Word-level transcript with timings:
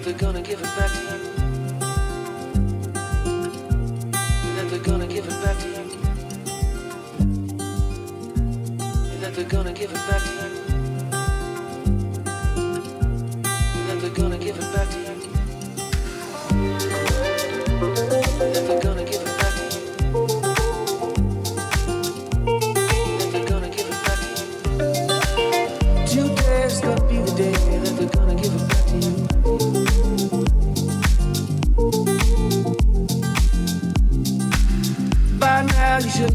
that 0.00 0.16
they're 0.16 0.18
gonna 0.18 0.40
give 0.40 0.58
it 0.58 0.76
back 0.78 0.90
to 0.92 0.98
you. 1.02 1.08
That 4.56 4.70
they're 4.70 4.78
gonna 4.78 5.06
give 5.06 5.26
it 5.26 5.42
back 5.42 5.58
to 5.58 5.68
you. 5.68 5.74
That 9.20 9.34
they're 9.34 9.44
gonna 9.44 9.72
give 9.74 9.90
it 9.90 10.06
back 10.08 10.22
to 10.22 10.64
you. 10.64 10.69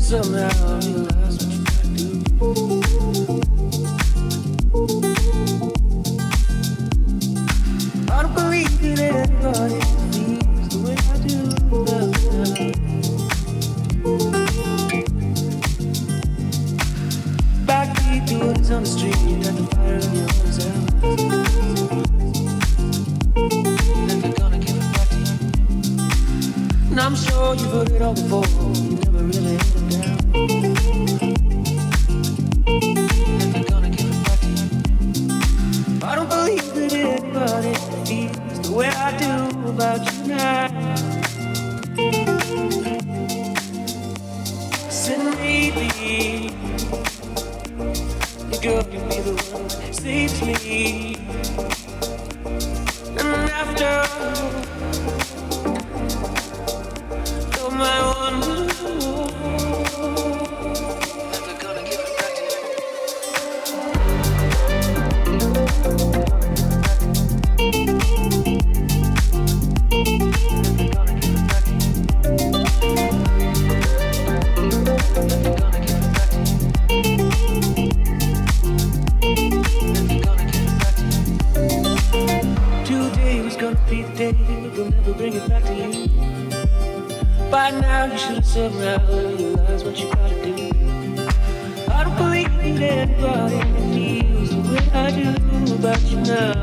somehow. 0.05 0.74
bring 85.17 85.33
it 85.33 85.47
back 85.47 85.63
to 85.63 85.73
you. 85.73 86.07
By 87.49 87.71
now 87.71 88.05
you 88.05 88.17
should 88.17 88.35
have 88.35 88.45
somehow 88.45 89.07
Realize 89.07 89.83
what 89.83 89.99
you 89.99 90.11
gotta 90.11 90.35
do. 90.45 90.53
I 91.91 92.03
don't 92.03 92.17
believe 92.17 92.79
that 92.79 93.09
anybody 93.09 93.59
feels 93.93 94.49
the 94.49 94.59
way 94.71 94.89
I 94.93 95.11
do 95.11 95.75
about 95.75 96.01
you 96.03 96.19
now. 96.21 96.54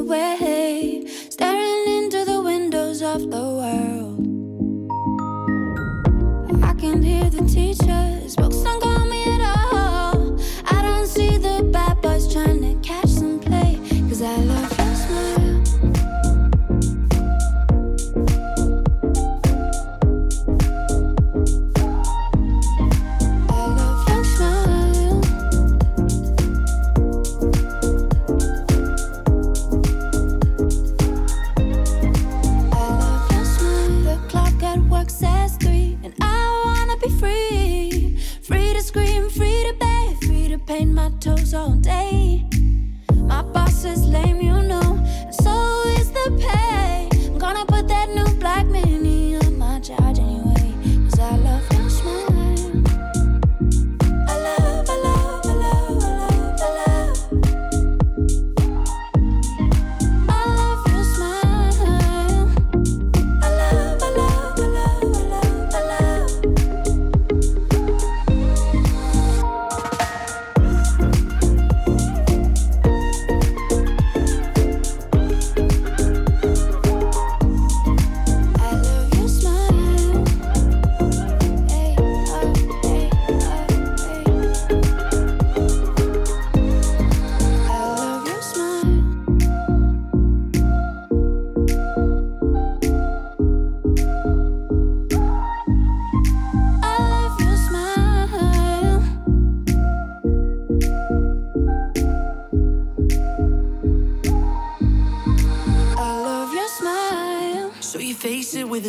Where. 0.00 0.49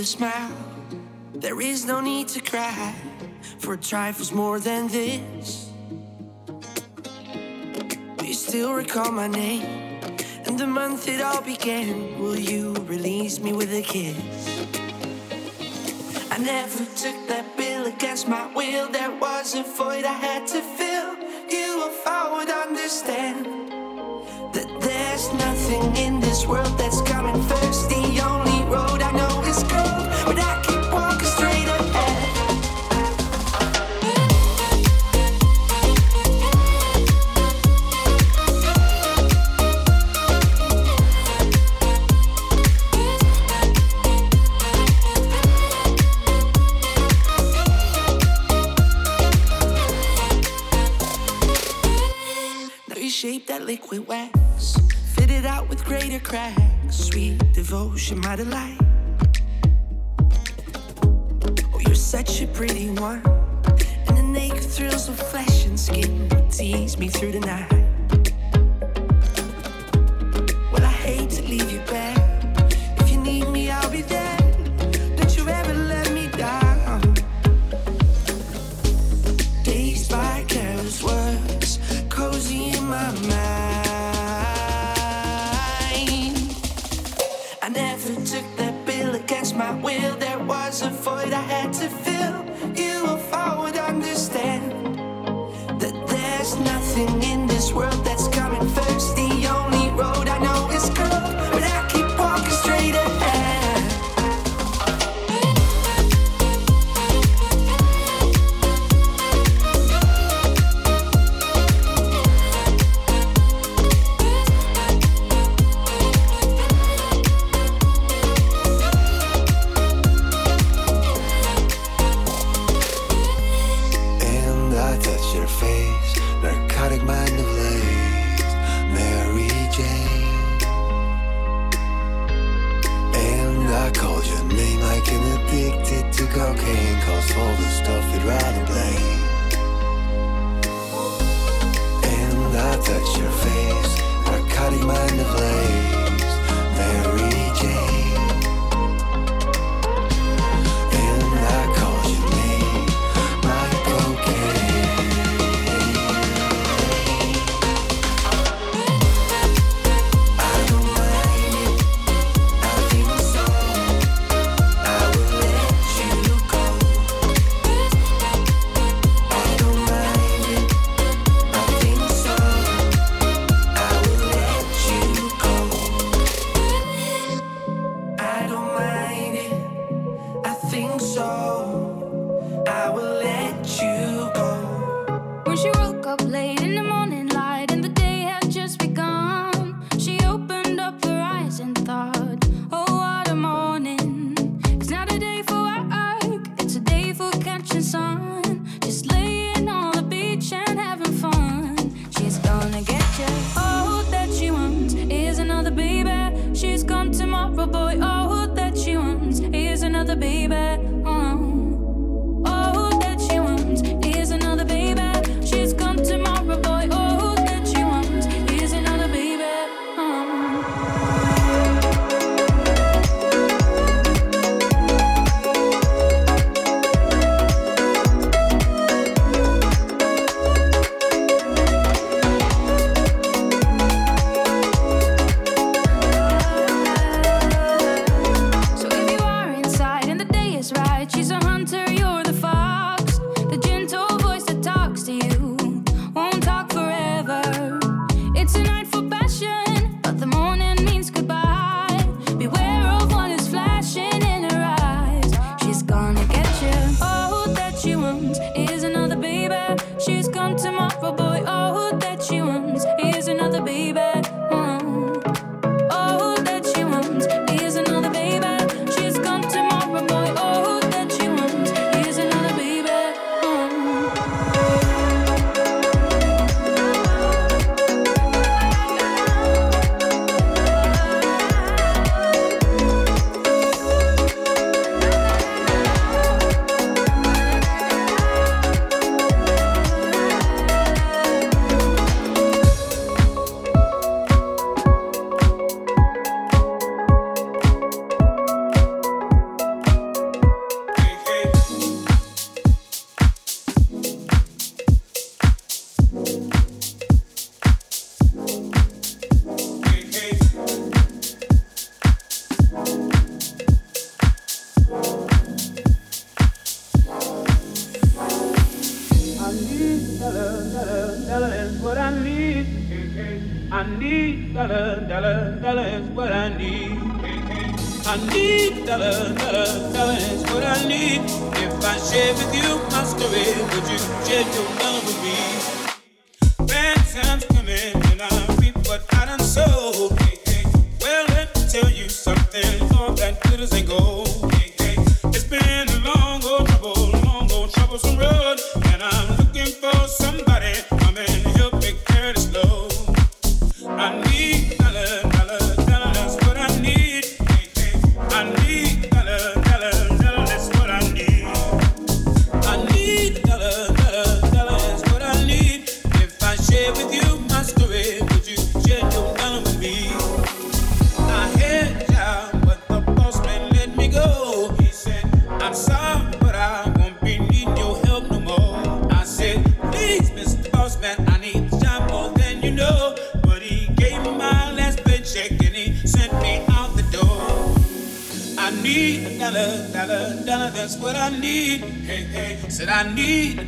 Smile. 0.05 0.51
There 1.33 1.61
is 1.61 1.85
no 1.85 2.01
need 2.01 2.27
to 2.29 2.41
cry 2.41 2.95
for 3.59 3.75
trifles 3.77 4.31
more 4.31 4.59
than 4.59 4.87
this. 4.87 5.69
Do 8.17 8.25
you 8.25 8.33
still 8.33 8.73
recall 8.73 9.11
my 9.11 9.27
name 9.27 9.63
and 10.45 10.57
the 10.57 10.67
month 10.67 11.07
it 11.07 11.21
all 11.21 11.41
began? 11.41 12.19
Will 12.19 12.39
you 12.39 12.73
release 12.87 13.39
me 13.39 13.53
with 13.53 13.73
a 13.73 13.81
kiss? 13.81 14.17
I 16.31 16.37
never 16.37 16.85
took 16.95 17.27
that 17.27 17.45
bill 17.57 17.85
against 17.87 18.27
my 18.27 18.51
will. 18.53 18.89
There 18.89 19.11
was 19.19 19.55
a 19.55 19.63
void 19.63 20.05
I 20.05 20.13
had 20.13 20.47
to 20.47 20.61
fill. 20.61 21.15
You, 21.49 21.87
if 21.89 22.07
I 22.07 22.31
would 22.33 22.49
understand 22.49 23.45
that 24.53 24.69
there's 24.81 25.33
nothing 25.33 25.95
in 25.97 26.19
this 26.19 26.45
world 26.45 26.77
that's 26.77 27.01
coming 27.01 27.41
first. 27.43 27.70
That 53.47 53.65
liquid 53.65 54.07
wax, 54.07 54.77
fit 55.13 55.29
it 55.29 55.45
out 55.45 55.67
with 55.67 55.83
greater 55.83 56.19
cracks. 56.19 56.61
Sweet 56.89 57.37
devotion, 57.53 58.19
my 58.19 58.37
delight. 58.37 58.77
Oh, 61.73 61.79
you're 61.85 61.95
such 61.95 62.41
a 62.41 62.47
pretty 62.47 62.89
one, 62.91 63.21
and 64.07 64.17
the 64.17 64.23
naked 64.23 64.63
thrills 64.63 65.09
of 65.09 65.17
flesh 65.17 65.65
and 65.65 65.77
skin 65.77 66.29
tease 66.49 66.97
me 66.97 67.09
through 67.09 67.33
the 67.33 67.41
night. 67.41 67.90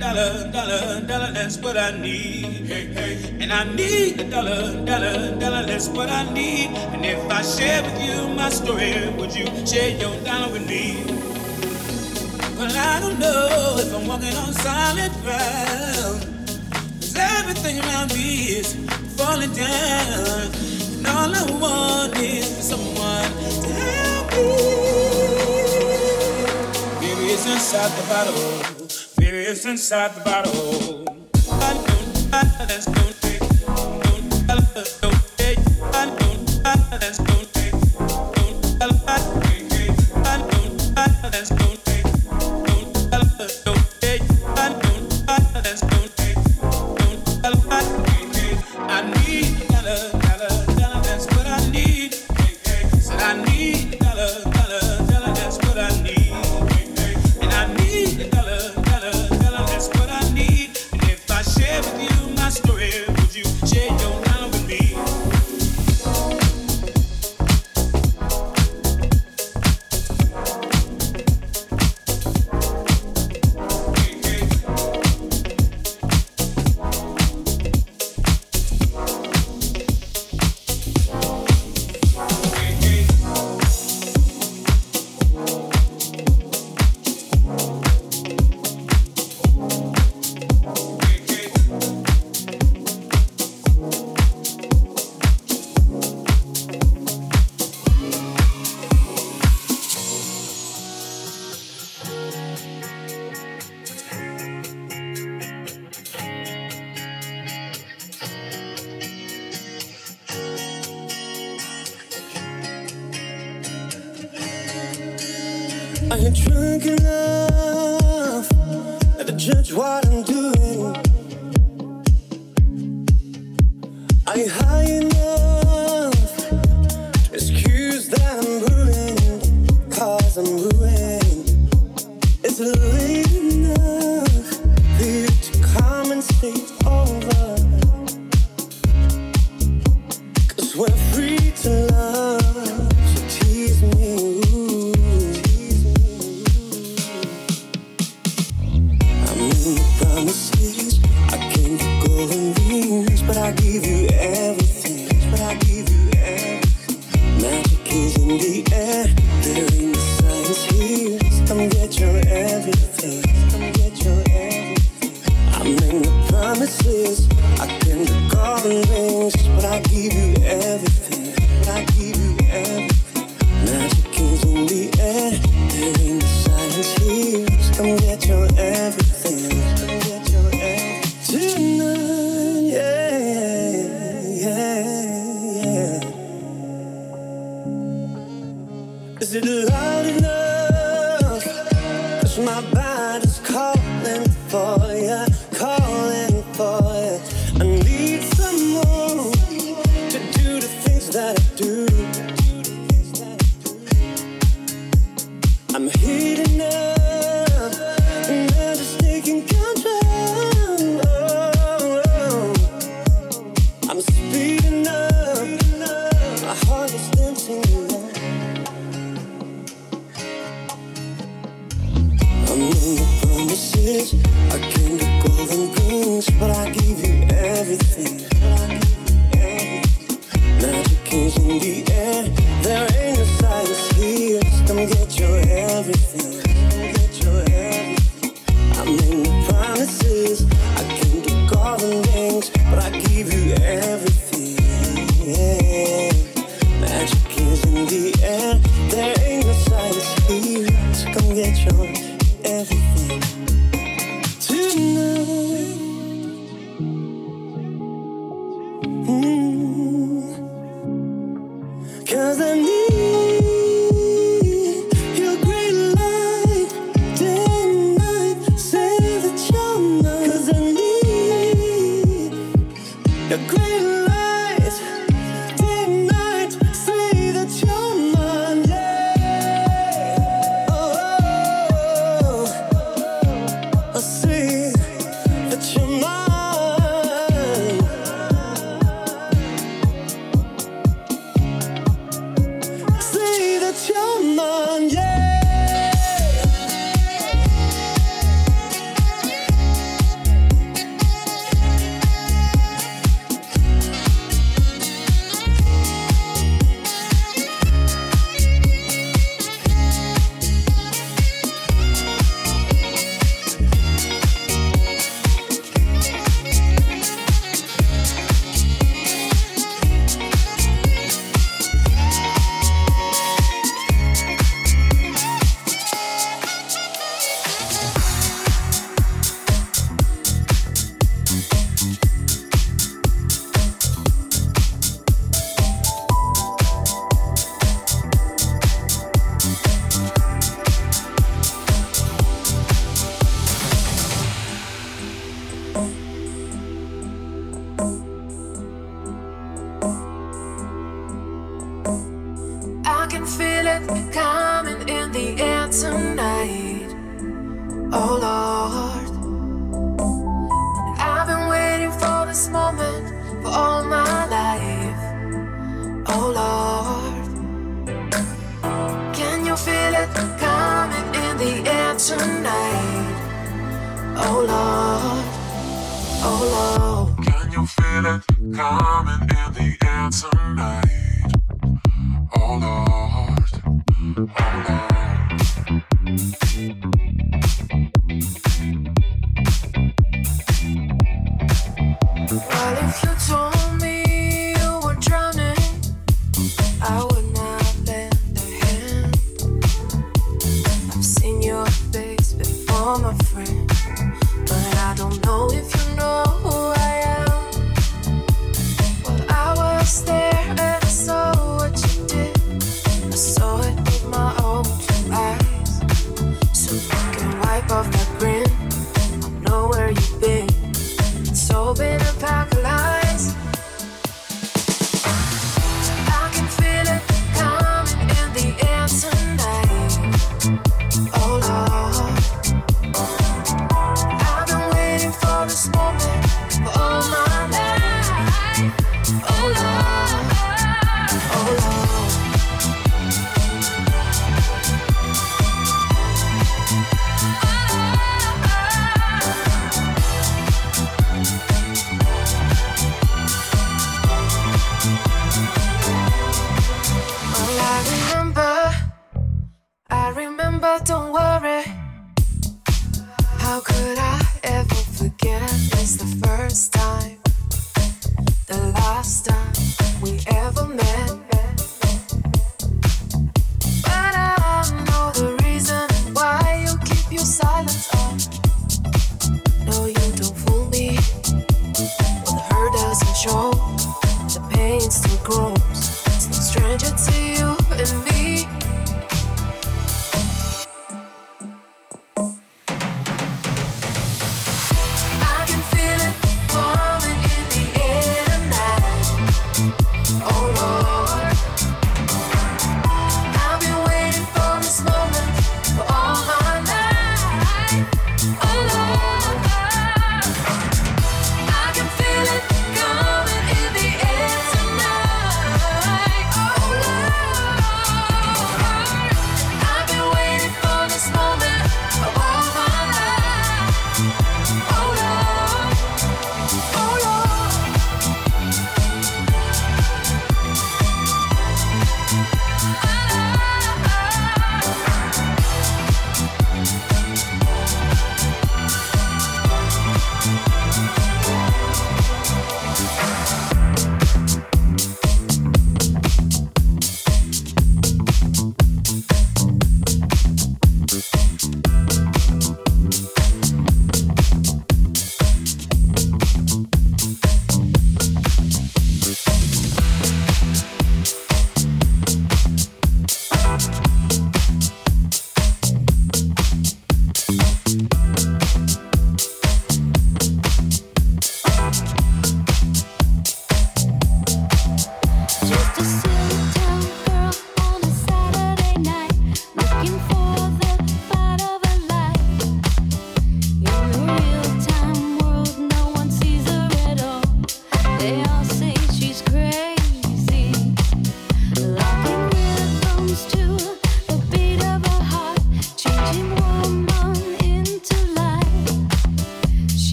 dollar, 0.00 0.50
dollar, 0.50 1.00
dollar, 1.02 1.32
that's 1.32 1.58
what 1.58 1.76
I 1.76 1.90
need. 1.90 2.66
Hey, 2.66 2.86
hey. 2.86 3.36
And 3.38 3.52
I 3.52 3.64
need 3.64 4.18
a 4.20 4.24
dollar, 4.24 4.72
dollar, 4.86 5.36
dollar, 5.38 5.66
that's 5.66 5.88
what 5.88 6.08
I 6.08 6.24
need. 6.32 6.70
And 6.94 7.04
if 7.04 7.20
I 7.30 7.42
share 7.42 7.82
with 7.82 8.00
you 8.02 8.28
my 8.34 8.48
story, 8.48 9.10
would 9.18 9.34
you 9.36 9.46
share 9.66 9.90
your 9.90 10.16
dollar 10.24 10.50
with 10.52 10.66
me? 10.66 11.04
Well, 12.56 12.72
I 12.72 13.00
don't 13.00 13.18
know 13.18 13.76
if 13.78 13.94
I'm 13.94 14.06
walking 14.08 14.34
on 14.34 14.52
solid 14.54 15.12
ground. 15.22 16.24
Cause 17.00 17.16
everything 17.16 17.78
around 17.80 18.14
me 18.14 18.56
is 18.58 18.74
falling 19.16 19.52
down. 19.52 20.50
And 20.96 21.06
all 21.06 21.34
I 21.34 21.44
want 21.60 22.16
is 22.18 22.48
for 22.56 22.62
someone 22.72 23.30
to 23.64 23.72
help 23.84 24.30
me. 24.32 24.48
Maybe 27.00 27.32
it's 27.34 27.46
inside 27.46 27.90
the 28.00 28.08
bottle 28.08 28.79
inside 29.66 30.14
the 30.14 30.20
bottle. 30.20 30.99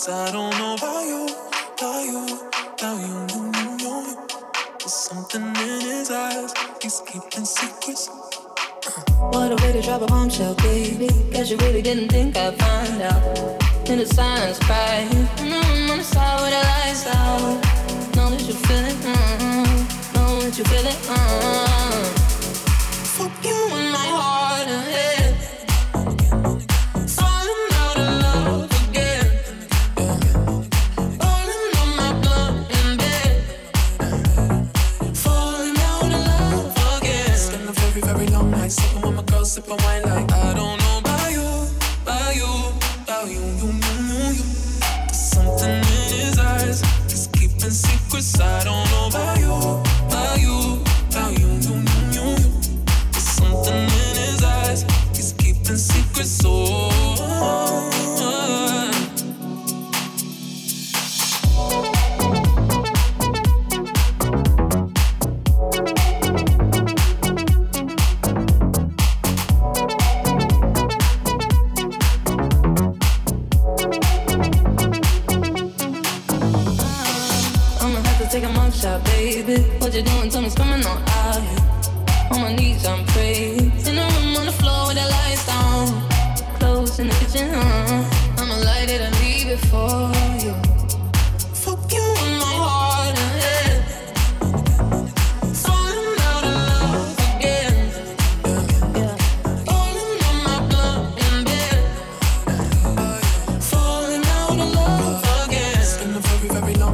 Cause 0.00 0.08
I 0.08 0.32
don't 0.32 0.56
know 0.56 0.76
about 0.76 1.04
you, 1.04 1.28
about 1.76 2.04
you, 2.06 2.24
about 2.72 2.96
you, 3.04 3.16
you, 3.36 3.42
you, 3.52 3.68
you. 3.84 4.16
There's 4.78 4.94
something 4.94 5.42
in 5.42 5.80
his 5.92 6.10
eyes, 6.10 6.54
he's 6.80 7.02
keeping 7.06 7.44
secrets. 7.44 8.08
Uh. 8.08 9.02
What 9.28 9.52
a 9.52 9.56
way 9.62 9.72
to 9.72 9.82
drop 9.82 10.00
a 10.00 10.06
bombshell, 10.06 10.54
baby. 10.54 11.08
Cause 11.34 11.50
you 11.50 11.58
really 11.58 11.82
didn't 11.82 12.08
think 12.08 12.34
I'd 12.34 12.58
find 12.58 13.02
out. 13.02 13.90
In 13.90 13.98
the 13.98 14.06
silence, 14.06 14.58
right? 14.70 15.06
Mm-hmm, 15.10 15.90
on 15.90 15.98
the 15.98 16.04
side 16.04 16.40
where 16.40 16.50
the 16.50 16.62
lights 16.66 17.06
out. 17.06 17.60
Know 18.16 18.30
that 18.30 18.40
you 18.40 18.54
feel 18.54 18.84
it, 18.92 18.96
mm-hmm. 19.04 20.14
know 20.14 20.40
that 20.40 20.56
you 20.56 20.64
feel 20.64 20.86
it, 20.86 20.96
mm-hmm. 21.12 22.04
Fuck 23.18 23.44
you 23.44 23.76
in 23.76 23.92
my 23.92 24.08
heart 24.16 24.66
and 24.66 24.82
head. 24.94 25.19
and 39.70 39.82
wine 39.82 40.09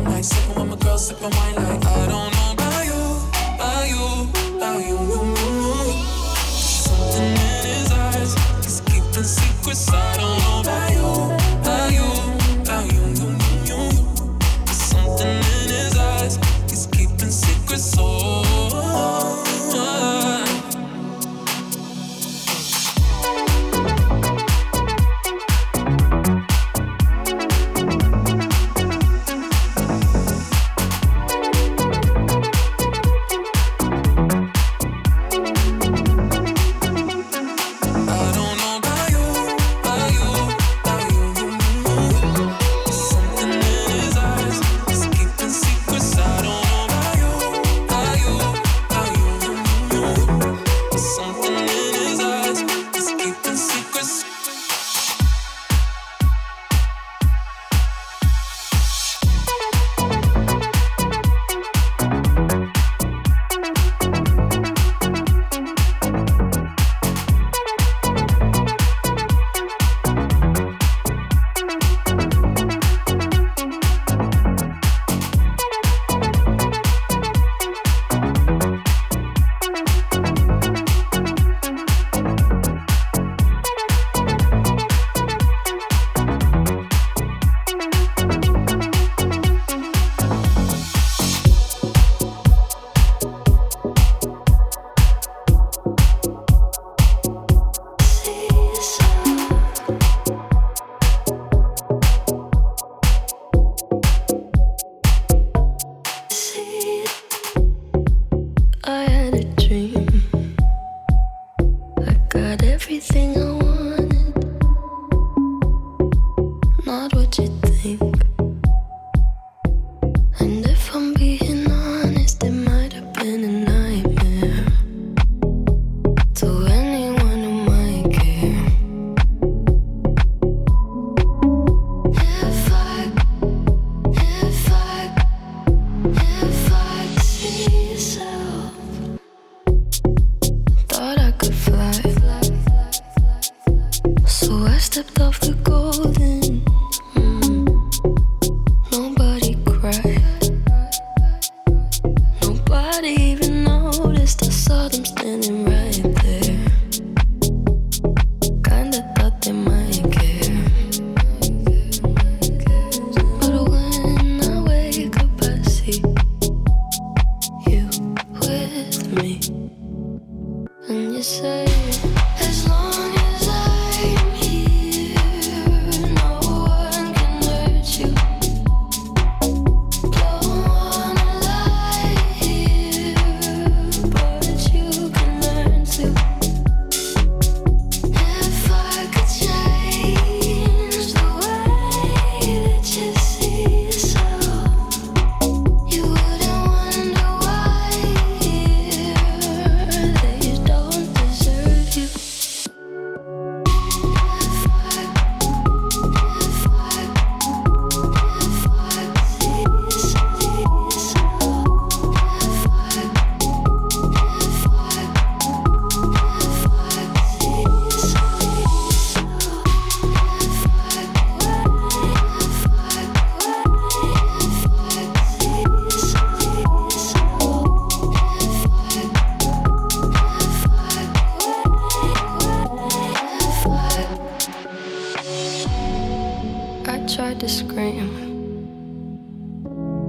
like 0.09 0.25
sipping 0.25 0.55
with 0.61 0.71
my 0.71 0.77
girl, 0.77 0.99
sipping 0.99 1.31
wine 1.31 1.55
like 1.55 1.85
I 1.85 2.07
don't 2.07 2.33
know 2.35 2.53
about 2.53 2.85
you, 2.87 3.03
about 3.55 3.89
you, 3.89 4.05
about 4.57 4.81
you. 4.89 4.99
Something 6.47 7.23
in 7.23 7.65
his 7.67 7.93
eyes, 7.93 8.35
he's 8.65 8.81
keeping 8.81 9.25
secrets 9.25 9.89
I 9.91 10.17
don't. 10.17 10.46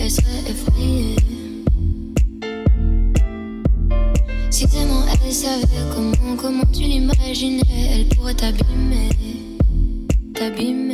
elle 0.00 0.10
serait 0.10 0.44
effrayée. 0.48 1.16
Si 4.50 4.68
seulement 4.68 5.04
elle 5.24 5.32
savait 5.32 5.66
comment, 5.94 6.36
comment 6.36 6.64
tu 6.72 6.82
l'imaginais, 6.82 7.62
elle 7.92 8.08
pourrait 8.08 8.34
t'abîmer, 8.34 9.08
t'abîmer. 10.34 10.87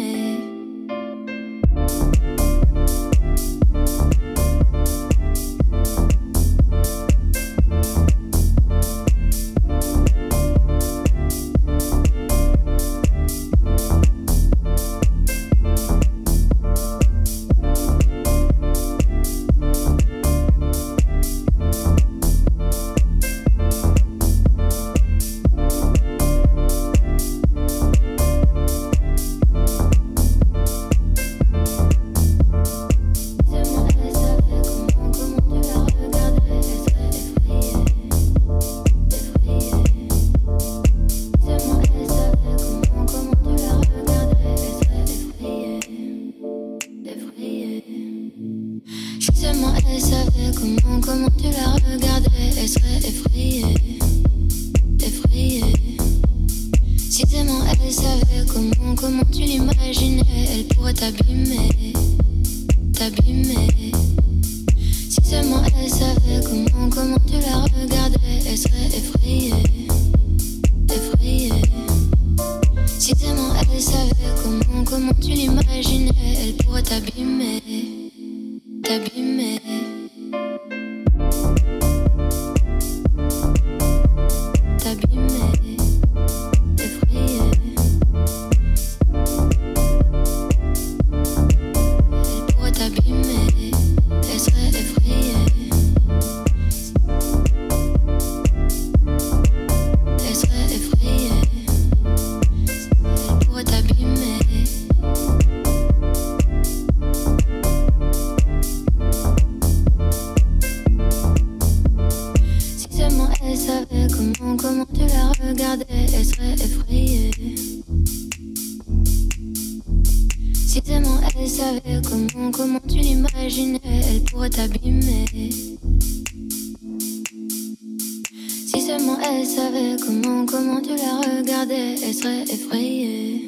effrayée. 132.29 133.43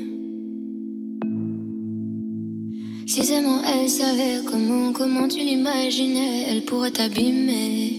Si 3.06 3.24
seulement 3.24 3.60
elle 3.62 3.88
savait 3.88 4.40
comment, 4.44 4.92
comment 4.92 5.28
tu 5.28 5.38
l'imaginais, 5.38 6.46
elle 6.48 6.62
pourrait 6.62 6.90
t'abîmer, 6.90 7.92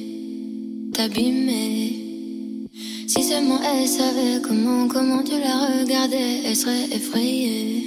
t'abîmer. 0.94 2.68
Si 3.08 3.24
seulement 3.24 3.60
elle 3.62 3.88
savait 3.88 4.42
comment, 4.42 4.88
comment 4.88 5.24
tu 5.24 5.32
la 5.32 5.80
regardais, 5.82 6.42
elle 6.46 6.56
serait 6.56 6.86
effrayée. 6.94 7.84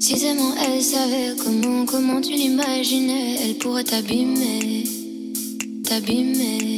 Si 0.00 0.18
seulement 0.18 0.54
elle 0.66 0.82
savait 0.82 1.36
comment, 1.42 1.86
comment 1.86 2.20
tu 2.20 2.32
l'imaginais, 2.32 3.36
elle 3.42 3.54
pourrait 3.56 3.84
t'abîmer, 3.84 4.84
t'abîmer. 5.84 6.69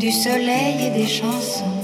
du 0.00 0.10
soleil 0.10 0.86
et 0.86 0.90
des 0.98 1.06
chansons. 1.06 1.79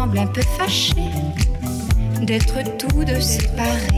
un 0.00 0.26
peu 0.28 0.42
fâché 0.56 0.94
d'être 2.22 2.54
tous 2.78 3.04
deux 3.04 3.20
séparés. 3.20 3.97